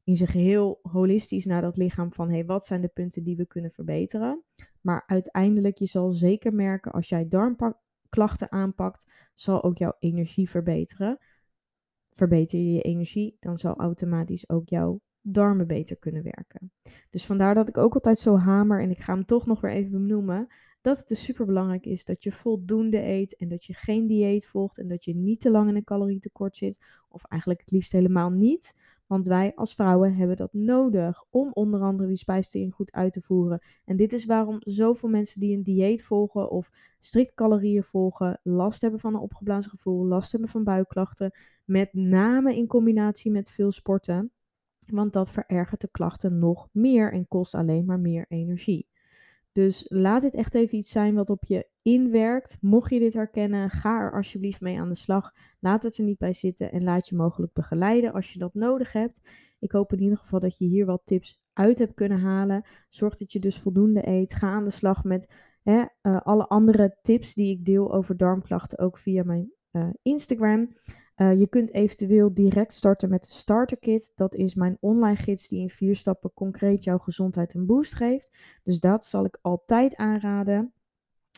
in 0.04 0.16
zijn 0.16 0.28
geheel 0.28 0.78
holistisch 0.82 1.44
naar 1.44 1.62
dat 1.62 1.76
lichaam 1.76 2.12
van, 2.12 2.28
hé, 2.28 2.34
hey, 2.34 2.44
wat 2.44 2.64
zijn 2.64 2.80
de 2.80 2.88
punten 2.88 3.22
die 3.22 3.36
we 3.36 3.46
kunnen 3.46 3.70
verbeteren? 3.70 4.44
Maar 4.80 5.02
uiteindelijk, 5.06 5.78
je 5.78 5.86
zal 5.86 6.10
zeker 6.10 6.54
merken 6.54 6.92
als 6.92 7.08
jij 7.08 7.28
darmpak 7.28 7.82
klachten 8.14 8.52
aanpakt, 8.52 9.12
zal 9.34 9.62
ook 9.62 9.76
jouw 9.76 9.96
energie 9.98 10.48
verbeteren. 10.50 11.18
Verbeter 12.12 12.58
je 12.58 12.72
je 12.72 12.82
energie, 12.82 13.36
dan 13.40 13.58
zal 13.58 13.76
automatisch 13.76 14.48
ook 14.48 14.68
jouw 14.68 15.00
darmen 15.20 15.66
beter 15.66 15.96
kunnen 15.96 16.22
werken. 16.22 16.72
Dus 17.10 17.26
vandaar 17.26 17.54
dat 17.54 17.68
ik 17.68 17.78
ook 17.78 17.94
altijd 17.94 18.18
zo 18.18 18.36
hamer, 18.36 18.80
en 18.80 18.90
ik 18.90 18.98
ga 18.98 19.14
hem 19.14 19.24
toch 19.24 19.46
nog 19.46 19.60
weer 19.60 19.70
even 19.70 19.90
benoemen, 19.90 20.46
dat 20.80 20.98
het 20.98 21.08
dus 21.08 21.24
super 21.24 21.46
belangrijk 21.46 21.86
is 21.86 22.04
dat 22.04 22.22
je 22.22 22.32
voldoende 22.32 23.02
eet 23.02 23.36
en 23.36 23.48
dat 23.48 23.64
je 23.64 23.74
geen 23.74 24.06
dieet 24.06 24.46
volgt 24.46 24.78
en 24.78 24.86
dat 24.86 25.04
je 25.04 25.14
niet 25.14 25.40
te 25.40 25.50
lang 25.50 25.68
in 25.68 25.76
een 25.76 25.84
calorietekort 25.84 26.56
zit, 26.56 26.84
of 27.08 27.24
eigenlijk 27.24 27.60
het 27.60 27.70
liefst 27.70 27.92
helemaal 27.92 28.30
niet. 28.30 28.74
Want 29.14 29.26
wij 29.26 29.52
als 29.54 29.74
vrouwen 29.74 30.14
hebben 30.14 30.36
dat 30.36 30.52
nodig 30.52 31.24
om 31.30 31.50
onder 31.52 31.80
andere 31.80 32.08
die 32.08 32.16
spijsvertering 32.16 32.74
goed 32.74 32.92
uit 32.92 33.12
te 33.12 33.20
voeren. 33.20 33.62
En 33.84 33.96
dit 33.96 34.12
is 34.12 34.24
waarom 34.24 34.56
zoveel 34.60 35.08
mensen 35.08 35.40
die 35.40 35.56
een 35.56 35.62
dieet 35.62 36.04
volgen 36.04 36.50
of 36.50 36.70
strikt 36.98 37.34
calorieën 37.34 37.82
volgen, 37.82 38.40
last 38.42 38.80
hebben 38.80 39.00
van 39.00 39.14
een 39.14 39.20
opgeblazen 39.20 39.70
gevoel, 39.70 40.06
last 40.06 40.32
hebben 40.32 40.48
van 40.48 40.64
buikklachten. 40.64 41.30
Met 41.64 41.92
name 41.92 42.56
in 42.56 42.66
combinatie 42.66 43.30
met 43.30 43.50
veel 43.50 43.70
sporten. 43.70 44.32
Want 44.90 45.12
dat 45.12 45.30
verergert 45.30 45.80
de 45.80 45.90
klachten 45.90 46.38
nog 46.38 46.68
meer 46.72 47.12
en 47.12 47.28
kost 47.28 47.54
alleen 47.54 47.84
maar 47.84 48.00
meer 48.00 48.24
energie. 48.28 48.88
Dus 49.54 49.84
laat 49.88 50.22
dit 50.22 50.34
echt 50.34 50.54
even 50.54 50.78
iets 50.78 50.90
zijn 50.90 51.14
wat 51.14 51.30
op 51.30 51.44
je 51.44 51.68
inwerkt. 51.82 52.56
Mocht 52.60 52.90
je 52.90 52.98
dit 52.98 53.12
herkennen, 53.12 53.70
ga 53.70 54.00
er 54.00 54.12
alsjeblieft 54.12 54.60
mee 54.60 54.80
aan 54.80 54.88
de 54.88 54.94
slag. 54.94 55.32
Laat 55.60 55.82
het 55.82 55.98
er 55.98 56.04
niet 56.04 56.18
bij 56.18 56.32
zitten 56.32 56.72
en 56.72 56.84
laat 56.84 57.08
je 57.08 57.16
mogelijk 57.16 57.52
begeleiden 57.52 58.12
als 58.12 58.32
je 58.32 58.38
dat 58.38 58.54
nodig 58.54 58.92
hebt. 58.92 59.30
Ik 59.58 59.72
hoop 59.72 59.92
in 59.92 60.02
ieder 60.02 60.18
geval 60.18 60.40
dat 60.40 60.58
je 60.58 60.64
hier 60.64 60.86
wat 60.86 61.00
tips 61.04 61.42
uit 61.52 61.78
hebt 61.78 61.94
kunnen 61.94 62.20
halen. 62.20 62.64
Zorg 62.88 63.16
dat 63.16 63.32
je 63.32 63.38
dus 63.38 63.58
voldoende 63.58 64.08
eet. 64.08 64.34
Ga 64.34 64.50
aan 64.50 64.64
de 64.64 64.70
slag 64.70 65.04
met 65.04 65.34
hè, 65.62 65.84
uh, 66.02 66.20
alle 66.20 66.46
andere 66.46 66.98
tips 67.00 67.34
die 67.34 67.50
ik 67.58 67.64
deel 67.64 67.92
over 67.92 68.16
darmklachten 68.16 68.78
ook 68.78 68.98
via 68.98 69.22
mijn 69.22 69.52
uh, 69.72 69.88
Instagram. 70.02 70.72
Uh, 71.16 71.38
je 71.38 71.48
kunt 71.48 71.72
eventueel 71.72 72.34
direct 72.34 72.72
starten 72.72 73.08
met 73.08 73.22
de 73.22 73.32
Starter 73.32 73.78
Kit. 73.78 74.12
Dat 74.14 74.34
is 74.34 74.54
mijn 74.54 74.76
online 74.80 75.16
gids 75.16 75.48
die 75.48 75.60
in 75.60 75.70
vier 75.70 75.96
stappen 75.96 76.32
concreet 76.34 76.84
jouw 76.84 76.98
gezondheid 76.98 77.54
een 77.54 77.66
boost 77.66 77.94
geeft. 77.94 78.36
Dus 78.62 78.80
dat 78.80 79.04
zal 79.04 79.24
ik 79.24 79.38
altijd 79.42 79.96
aanraden. 79.96 80.72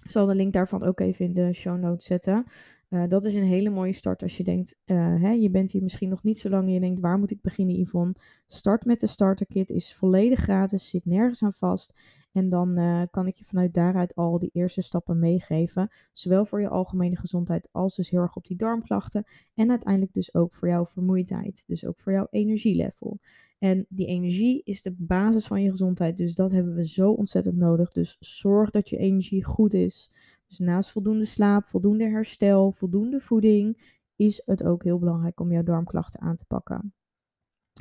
Ik 0.05 0.11
zal 0.11 0.27
de 0.27 0.35
link 0.35 0.53
daarvan 0.53 0.83
ook 0.83 1.01
even 1.01 1.25
in 1.25 1.35
de 1.35 1.53
show 1.53 1.79
notes 1.79 2.07
zetten. 2.07 2.45
Uh, 2.89 3.05
dat 3.09 3.25
is 3.25 3.35
een 3.35 3.43
hele 3.43 3.71
mooie 3.71 3.93
start 3.93 4.23
als 4.23 4.37
je 4.37 4.45
denkt, 4.45 4.77
uh, 4.85 5.23
hè, 5.23 5.31
je 5.31 5.51
bent 5.51 5.71
hier 5.71 5.83
misschien 5.83 6.09
nog 6.09 6.23
niet 6.23 6.39
zo 6.39 6.49
lang 6.49 6.67
en 6.67 6.73
je 6.73 6.81
denkt, 6.81 7.01
waar 7.01 7.19
moet 7.19 7.31
ik 7.31 7.41
beginnen 7.41 7.81
Yvonne? 7.81 8.15
Start 8.47 8.85
met 8.85 9.01
de 9.01 9.07
Starter 9.07 9.47
Kit, 9.47 9.71
is 9.71 9.95
volledig 9.95 10.41
gratis, 10.41 10.89
zit 10.89 11.05
nergens 11.05 11.43
aan 11.43 11.53
vast. 11.53 11.95
En 12.33 12.49
dan 12.49 12.79
uh, 12.79 13.03
kan 13.11 13.27
ik 13.27 13.35
je 13.35 13.45
vanuit 13.45 13.75
daaruit 13.75 14.15
al 14.15 14.39
die 14.39 14.51
eerste 14.53 14.83
stappen 14.83 15.19
meegeven. 15.19 15.89
Zowel 16.13 16.45
voor 16.45 16.61
je 16.61 16.69
algemene 16.69 17.17
gezondheid 17.17 17.69
als 17.73 17.97
dus 17.97 18.11
heel 18.11 18.21
erg 18.21 18.37
op 18.37 18.47
die 18.47 18.57
darmklachten. 18.57 19.25
En 19.55 19.71
uiteindelijk 19.71 20.13
dus 20.13 20.35
ook 20.35 20.55
voor 20.55 20.69
jouw 20.69 20.85
vermoeidheid. 20.85 21.65
Dus 21.67 21.87
ook 21.87 21.99
voor 21.99 22.13
jouw 22.13 22.27
energielevel. 22.31 23.19
En 23.59 23.87
die 23.89 24.07
energie 24.07 24.63
is 24.65 24.83
de 24.83 24.95
basis 24.99 25.47
van 25.47 25.63
je 25.63 25.71
gezondheid. 25.71 26.17
Dus 26.17 26.35
dat 26.35 26.51
hebben 26.51 26.75
we 26.75 26.89
zo 26.89 27.11
ontzettend 27.11 27.57
nodig. 27.57 27.93
Dus 27.93 28.17
zorg 28.21 28.71
dat 28.71 28.89
je 28.89 28.97
energie 28.97 29.45
goed 29.45 29.75
is. 29.75 30.11
Dus 30.47 30.59
naast 30.59 30.91
voldoende 30.91 31.25
slaap, 31.25 31.67
voldoende 31.67 32.05
herstel, 32.05 32.73
voldoende 32.73 33.21
voeding, 33.21 33.95
is 34.17 34.43
het 34.45 34.65
ook 34.65 34.83
heel 34.83 34.99
belangrijk 34.99 35.41
om 35.41 35.53
jouw 35.53 35.63
darmklachten 35.63 36.21
aan 36.21 36.37
te 36.37 36.45
pakken. 36.45 36.95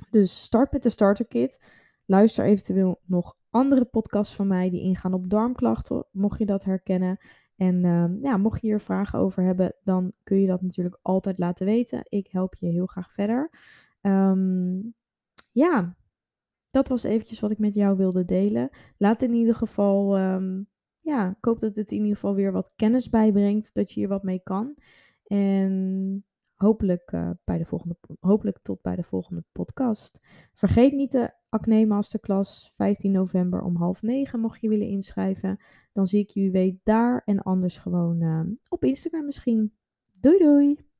Dus 0.10 0.43
start 0.43 0.72
met 0.72 0.84
de 0.84 0.89
starter 0.89 1.27
kit. 1.27 1.65
Luister 2.05 2.45
eventueel 2.45 3.01
nog 3.05 3.38
andere 3.50 3.86
podcasts 3.86 4.36
van 4.36 4.48
mij 4.48 4.69
die 4.69 4.81
ingaan 4.81 5.13
op 5.13 5.29
darmklachten, 5.29 6.05
mocht 6.12 6.39
je 6.39 6.45
dat 6.45 6.63
herkennen. 6.63 7.17
En 7.55 7.84
uh, 7.84 8.22
ja, 8.22 8.38
mocht 8.38 8.62
je 8.62 8.67
hier 8.67 8.79
vragen 8.79 9.19
over 9.19 9.43
hebben, 9.43 9.75
dan 9.84 10.13
kun 10.24 10.39
je 10.39 10.48
dat 10.48 10.62
natuurlijk 10.62 11.00
altijd 11.01 11.38
laten 11.38 11.65
weten. 11.65 12.01
Ik 12.03 12.27
help 12.27 12.55
je 12.55 12.67
heel 12.67 12.86
graag 12.86 13.12
verder. 13.12 13.50
Um, 14.01 14.95
ja, 15.51 15.95
dat 16.67 16.88
was 16.88 17.03
eventjes 17.03 17.39
wat 17.39 17.51
ik 17.51 17.60
met 17.60 17.75
jou 17.75 17.98
wilde 17.98 18.25
delen. 18.25 18.69
Laat 18.98 19.22
in 19.22 19.34
ieder 19.34 19.55
geval, 19.55 20.19
um, 20.19 20.67
ja, 21.05 21.29
ik 21.29 21.45
hoop 21.45 21.59
dat 21.59 21.75
het 21.75 21.91
in 21.91 21.97
ieder 21.97 22.13
geval 22.13 22.35
weer 22.35 22.51
wat 22.51 22.74
kennis 22.75 23.09
bijbrengt, 23.09 23.74
dat 23.74 23.91
je 23.91 24.00
hier 24.00 24.09
wat 24.09 24.24
mee 24.24 24.39
kan. 24.43 24.77
En 25.24 26.25
hopelijk, 26.55 27.12
uh, 27.12 27.29
bij 27.43 27.57
de 27.57 27.65
volgende, 27.65 27.97
hopelijk 28.19 28.59
tot 28.62 28.81
bij 28.81 28.95
de 28.95 29.03
volgende 29.03 29.43
podcast. 29.51 30.19
Vergeet 30.53 30.93
niet 30.93 31.12
de 31.12 31.33
Acne 31.50 31.85
Masterclass 31.85 32.71
15 32.74 33.12
november 33.12 33.62
om 33.62 33.75
half 33.75 34.01
negen, 34.01 34.39
mocht 34.39 34.62
je 34.62 34.69
willen 34.69 34.88
inschrijven. 34.88 35.59
Dan 35.91 36.05
zie 36.05 36.21
ik 36.21 36.29
je 36.29 36.51
weet 36.51 36.79
daar 36.83 37.21
en 37.25 37.41
anders 37.41 37.77
gewoon 37.77 38.21
uh, 38.21 38.41
op 38.69 38.83
Instagram 38.83 39.25
misschien. 39.25 39.74
Doei 40.19 40.38
doei! 40.38 40.94